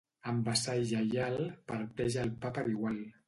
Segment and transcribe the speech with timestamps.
[0.29, 1.37] Amb vassall lleial,
[1.73, 2.99] parteix el pa per igual.